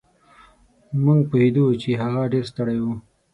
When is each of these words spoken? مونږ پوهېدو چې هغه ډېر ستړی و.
مونږ 1.03 1.21
پوهېدو 1.29 1.65
چې 1.81 1.89
هغه 2.01 2.21
ډېر 2.31 2.43
ستړی 2.51 2.77
و. 2.81 2.85